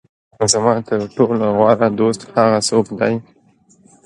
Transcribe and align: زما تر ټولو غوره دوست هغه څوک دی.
زما 0.51 0.73
تر 0.87 0.99
ټولو 1.15 1.45
غوره 1.57 1.87
دوست 1.99 2.21
هغه 2.35 2.59
څوک 2.69 2.85
دی. 2.99 3.13